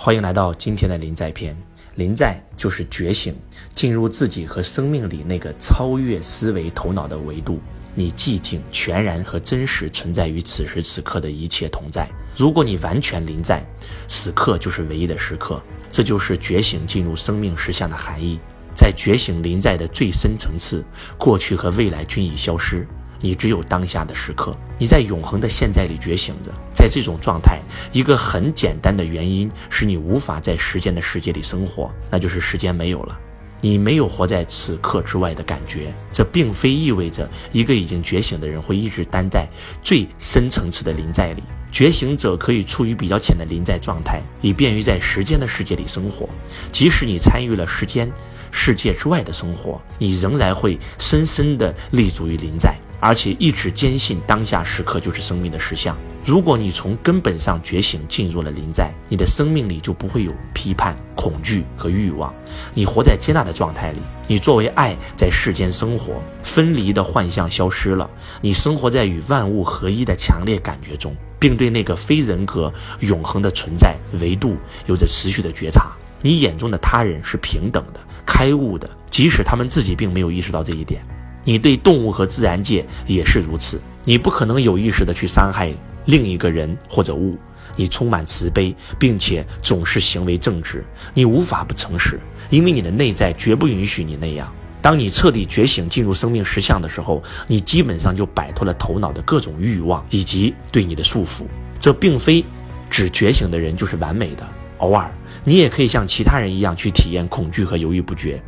[0.00, 1.56] 欢迎来到今天的临在篇。
[1.96, 3.34] 临在就是觉醒，
[3.74, 7.60] 进入自己和生命里那个超越思维头脑的维度。
[7.96, 12.08] 你寂静、全然和真实存在于此时此刻的一切同在。
[12.36, 13.60] 如果你完全临在，
[14.06, 15.60] 此刻就是唯一的时刻。
[15.90, 18.38] 这就是觉醒进入生命实相的含义。
[18.72, 20.84] 在觉醒临在的最深层次，
[21.18, 22.86] 过去和未来均已消失。
[23.20, 26.52] 你只有当下的时刻，你在永恒的现在里觉醒着。
[26.78, 27.60] 在这种状态，
[27.90, 33.18] 一个很简单的原因是你无法在时间的世界里生活，那就是时间没有了。
[33.60, 35.92] 你没有活在此刻之外的感觉。
[36.12, 39.48] 这并非意味着一个已经觉醒的人会一直待在
[39.82, 41.42] 最深层次的临在里。
[41.72, 46.28] 觉醒者可以处于比较浅的临在状态，以便于在时间的世界里生活。
[46.70, 48.08] 即使你参与了时间
[48.52, 52.76] 世界之外的生活，你仍然会深深地立足于临在。
[53.00, 55.96] 而且一直坚信当下时刻就是生命的实相。
[56.24, 62.34] 如果你从根本上觉醒，进入了临在，你的生命里就不会有批判、恐惧和欲望。
[62.74, 68.08] 你活在接纳的状态里，你作为爱在世间生活，分离的幻象消失了。
[68.42, 75.92] 你生活在与万物合一的强烈感觉中，并对那个非人格永恒的存在维度有着持续的觉察。
[76.20, 81.00] 你眼中的他人是平等的、开悟的，即使他们自己并没有意识到这一点。
[81.48, 85.72] 你对动物和自然界也是如此，你不可能有意识的去伤害
[86.04, 87.38] 另一个人或者物。
[87.74, 90.84] 你充满慈悲，并且总是行为正直。
[91.14, 94.52] 你无法不诚实，因为你的内在绝不允许你那样。
[94.82, 101.44] 当你彻底觉醒，进入生命实相的时候，你基本上就摆脱了头脑的各种欲望以及对你的束缚。
[101.80, 102.44] 这并非
[102.90, 104.46] 指觉醒的人就是完美的，
[104.80, 105.10] 偶尔
[105.44, 108.38] 你也可以像其他人一样去体验恐惧和犹豫不决。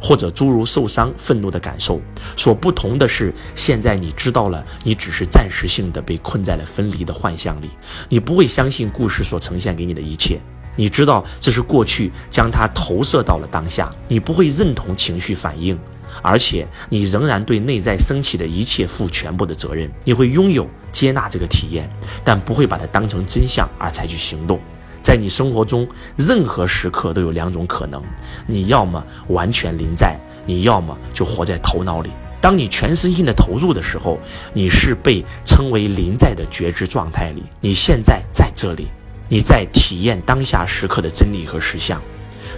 [0.00, 2.00] 或者诸如受伤、愤怒的感受，
[2.36, 7.70] 所不同的是，现在你知道了，你只是暂时性的被困在了分离的幻象里。
[8.08, 10.40] 你不会相信故事所呈现给你的一切，
[10.76, 13.90] 你知道这是过去将它投射到了当下。
[14.06, 15.78] 你不会认同情绪反应，
[16.22, 19.90] 而且你仍然对内在升起的一切负全部的责任。
[20.04, 21.88] 你会拥有接纳这个体验，
[22.24, 24.60] 但不会把它当成真相而采取行动。
[25.08, 28.02] 在你生活中，任何时刻都有两种可能：
[28.46, 32.10] 你要么完全临在，你要么就活在头脑里。
[32.42, 34.18] 当你全身心的投入的时候，
[34.52, 37.42] 你是被称为临在的觉知状态里。
[37.58, 38.88] 你现在在这里，
[39.30, 41.98] 你在体验当下时刻的真理和实相，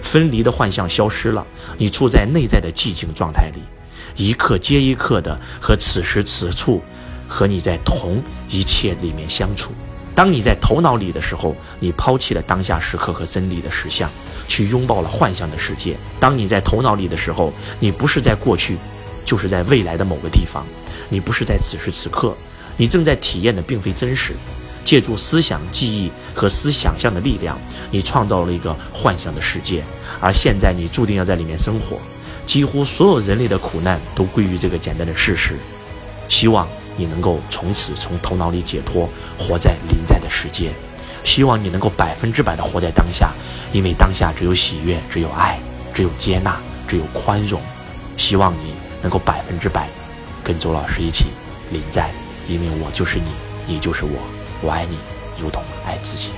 [0.01, 1.47] 分离的幻象消失了，
[1.77, 3.61] 你处在内在的寂静状态里，
[4.17, 6.81] 一刻接一刻的和此时此处，
[7.29, 9.71] 和你在同一切里面相处。
[10.13, 14.09] 当你在头脑里的时候，你抛弃了当下时刻和真理的实相，
[14.47, 15.97] 去拥抱了幻象的世界。
[16.19, 18.77] 当你在头脑里的时候，你不是在过去，
[19.23, 20.65] 就是在未来的某个地方。
[21.09, 22.35] 你不是在此时此刻，
[22.77, 24.33] 你正在体验的并非真实。
[24.83, 27.57] 借助思想、记忆和思想象的力量，
[27.91, 29.83] 你创造了一个幻想的世界，
[30.19, 31.97] 而现在你注定要在里面生活。
[32.47, 35.55] 几乎所有人类的苦难都归于这个简单的事实。
[36.27, 36.67] 希望。
[37.01, 40.71] 你能够从此从头脑里解脱，活在临在的世界。
[41.23, 43.31] 希望你能够百分之百的活在当下，
[43.71, 45.59] 因为当下只有喜悦，只有爱，
[45.91, 47.59] 只有接纳，只有宽容。
[48.17, 49.89] 希望你能够百分之百
[50.43, 51.25] 跟周老师一起
[51.71, 52.11] 临在，
[52.47, 53.31] 因为我就是你，
[53.65, 54.11] 你就是我，
[54.61, 54.99] 我爱你，
[55.39, 56.29] 如同爱自己。